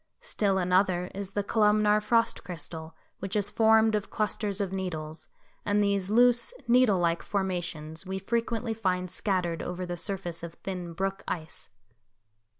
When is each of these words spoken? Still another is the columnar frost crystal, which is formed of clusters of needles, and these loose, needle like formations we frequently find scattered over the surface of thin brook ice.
Still 0.21 0.57
another 0.57 1.11
is 1.13 1.33
the 1.33 1.43
columnar 1.43 2.01
frost 2.01 2.43
crystal, 2.43 2.95
which 3.19 3.35
is 3.35 3.51
formed 3.51 3.93
of 3.93 4.09
clusters 4.09 4.59
of 4.59 4.73
needles, 4.73 5.27
and 5.63 5.83
these 5.83 6.09
loose, 6.09 6.55
needle 6.67 6.97
like 6.97 7.21
formations 7.21 8.03
we 8.03 8.17
frequently 8.17 8.73
find 8.73 9.11
scattered 9.11 9.61
over 9.61 9.85
the 9.85 9.95
surface 9.97 10.41
of 10.41 10.55
thin 10.55 10.93
brook 10.93 11.21
ice. 11.27 11.69